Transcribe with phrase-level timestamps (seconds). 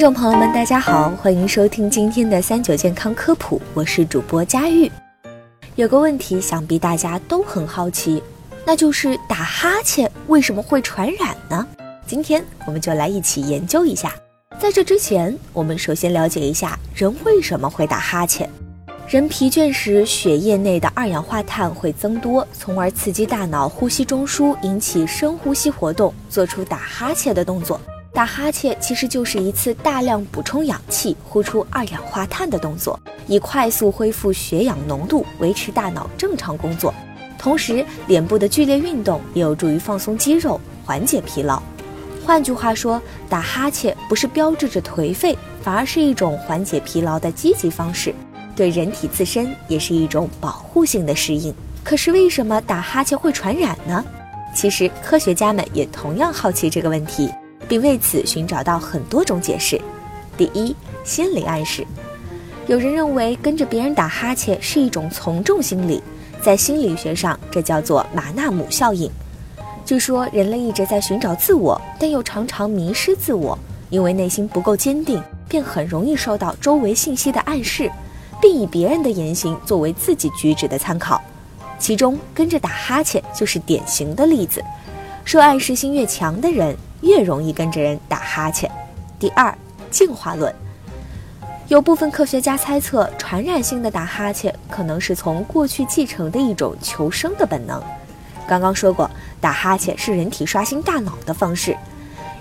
[0.00, 4.90] 众朋友们，大家好，欢迎收听今天的三九健康科普，我是主播佳玉。
[5.74, 8.22] 有个问题，想必大家都很好奇，
[8.64, 11.66] 那就是打哈欠为什么会传染呢？
[12.06, 14.10] 今天我们就来一起研究一下。
[14.58, 18.48] 在这之前，我们首先了解一下人为什么会打哈欠。
[19.06, 27.78] 人疲倦时，血液内的二氧化碳会增多，从而刺激大脑呼吸中枢，引起深呼吸活动，做出打哈欠的动作。
[28.20, 36.92] 打哈欠其实就是一次大量补充氧气、呼出二氧化碳的动作，以快速恢复血氧浓度，维持大脑正常工作。
[37.38, 41.62] 同时，脸部的剧烈运动也有助于放松肌肉，缓解疲劳。
[42.22, 48.14] 换句话说，打哈欠不是标志着颓废，反而是一种缓解疲劳的积极方式，
[48.54, 51.54] 对人体自身也是一种保护性的适应。
[51.82, 54.04] 可是，为什么打哈欠会传染呢？
[54.54, 57.30] 其实，科学家们也同样好奇这个问题。
[57.70, 59.80] 并为此寻找到很多种解释。
[60.36, 60.74] 第一，
[61.04, 61.86] 心理暗示。
[62.66, 66.02] 有人认为跟着别人打哈欠是一种从众心理，
[66.42, 69.08] 在心理学上这叫做马纳姆效应。
[69.84, 73.56] 据说人类一直在寻找自我，但又常常迷失自我，
[73.88, 77.88] 因为内心不够坚定，便很容易受到周围信息的暗示，
[78.42, 81.22] 并以别人的言行作为自己举止的参考。
[81.78, 84.60] 其中跟着打哈欠就是典型的例子。
[85.24, 86.76] 受暗示性越强的人。
[87.02, 88.70] 越容易跟着人打哈欠。
[89.18, 89.56] 第二，
[89.90, 90.54] 进化论，
[91.66, 97.82] 有部分科学家猜测，传染性的打哈欠可能是从过去继承的一种求生的本能。
[98.46, 99.10] 刚刚说过，
[99.40, 101.74] 打哈欠是人体刷新大脑的方式，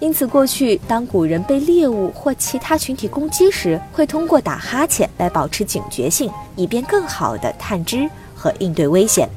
[0.00, 9.28] 因此过去当古人被猎物或其他群体攻击时，会通过打哈欠来保持警觉性，以便更好地探知和应对危险。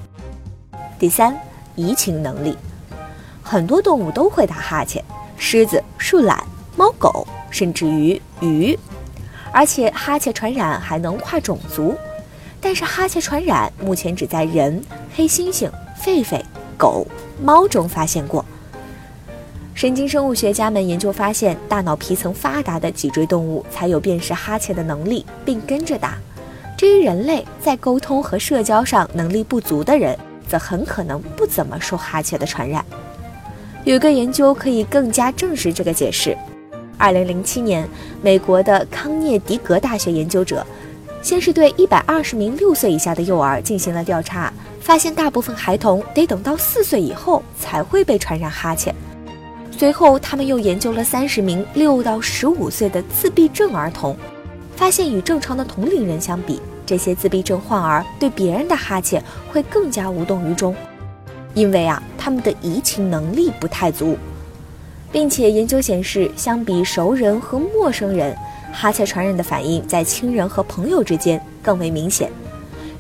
[0.98, 1.38] 第三，
[1.76, 2.58] 移情能力。
[3.52, 5.04] 很多动物都会打哈欠，
[5.36, 8.78] 狮子、树懒、猫狗，甚至于鱼。
[9.52, 11.98] 而且哈欠传染还能跨种族，
[12.62, 14.80] 但是哈欠传染目前只在人、
[15.16, 15.68] 黑猩猩、
[16.00, 16.40] 狒狒、
[16.78, 17.08] 狗、
[17.42, 18.46] 猫中发现过。
[19.74, 26.20] 神经生物学家们研究发现，大脑皮层发达的脊椎动物才有辨识哈欠的能力，并跟着打。
[26.78, 30.16] 至于人类，在沟通和社交上能力不足的人，
[30.48, 32.86] 则很可能不怎么受哈欠的传染。
[33.90, 36.38] 有个研究可以更加证实这个解释。
[36.96, 37.90] 二零零七年，
[38.22, 40.64] 美国的康涅狄格大学研究者
[41.24, 48.94] 先是对一百二十名六岁以下的幼儿进行了调查，发现大部分孩童得等到四岁以后才会被传染哈欠。
[49.76, 54.16] 随后，他们又研究了三十名六到十五岁的自闭症儿童，
[54.76, 60.76] 发现与正常的同龄人相比，这些自闭症患儿对别人的哈欠会更加无动于衷。
[61.54, 64.18] 因为啊，他们的移情能力不太足，
[65.12, 68.36] 并且研究显示，相比熟人和陌生人，
[68.72, 72.32] 哈欠传染的反应在亲人和朋友之间更为明显。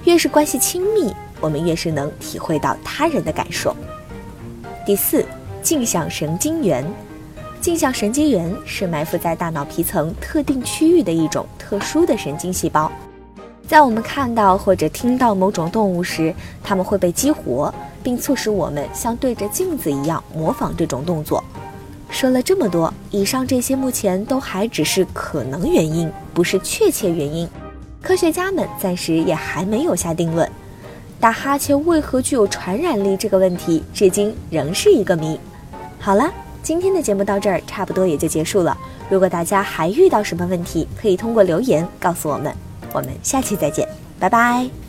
[0.05, 3.75] 越是关系亲密，我们越是能体会到他人的感受。
[4.85, 5.23] 第四，
[5.61, 6.83] 镜像神经元。
[7.61, 12.89] 镜像神经元是埋伏在大脑皮层特定区域的一种特殊的神经细胞，
[13.69, 17.71] 在我们看到或者听到某种动物时，它们会被激活。
[18.01, 21.43] 并促使我们像对着镜子一样模仿这种动作。
[22.09, 27.47] 说了这么多，以上这些目前都还只是可能原因，不是确切原因。
[28.01, 30.49] 科学家们暂时也还没有下定论。
[31.19, 35.37] 打哈欠为何具有传染力这个问题，至今仍是一个谜。
[35.99, 36.31] 好了，
[36.63, 38.75] 今天的节目到这儿差不多也就结束了。
[39.09, 42.55] 如果大家还遇到什么问题，可以通过留言告诉我们。
[42.93, 43.87] 我们下期再见，
[44.19, 44.88] 拜拜。